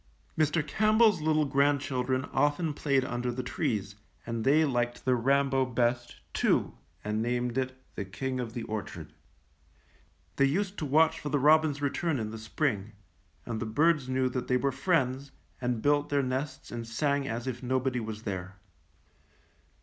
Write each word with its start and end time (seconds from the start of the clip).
Mr. 0.35 0.67
CampbelFs 0.67 1.21
little 1.21 1.45
grandchildren 1.45 2.25
often 2.33 2.73
played 2.73 3.05
under 3.05 3.31
the 3.31 3.43
trees, 3.43 3.93
and 4.25 4.43
they 4.43 4.65
liked 4.65 5.05
the 5.05 5.13
Rambo 5.13 5.63
best, 5.63 6.15
too, 6.33 6.73
and 7.03 7.21
named 7.21 7.55
it 7.55 7.77
^The 7.95 8.11
King 8.11 8.39
of 8.39 8.47
102 8.47 8.47
THE 8.47 8.47
KING 8.47 8.47
OF 8.47 8.53
THE 8.55 8.63
ORCHARD. 8.63 9.07
the 9.09 9.11
Orchard.'^ 9.11 9.15
They 10.37 10.45
used 10.45 10.77
to 10.79 10.85
watch 10.87 11.19
for 11.19 11.29
the 11.29 11.37
robins' 11.37 11.83
return 11.83 12.17
in 12.17 12.31
the 12.31 12.39
spring, 12.39 12.93
and 13.45 13.59
the 13.59 13.67
birds 13.67 14.09
knew 14.09 14.27
that 14.29 14.47
they 14.47 14.57
were 14.57 14.71
friends, 14.71 15.29
and 15.61 15.83
built 15.83 16.09
their 16.09 16.23
nests 16.23 16.71
and 16.71 16.87
sang 16.87 17.27
as 17.27 17.45
if 17.45 17.61
nobody 17.61 17.99
was 17.99 18.23
there. 18.23 18.55